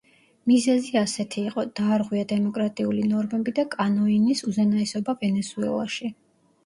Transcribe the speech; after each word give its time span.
მიზეზი 0.51 0.95
ასეთი 1.01 1.43
იყო: 1.49 1.65
დაარღვია 1.81 2.25
დემოკრატიული 2.33 3.05
ნორმები 3.13 3.55
და 3.61 3.67
კანოინის 3.75 4.45
უზენაესობა 4.53 5.17
ვენესუელაში. 5.25 6.11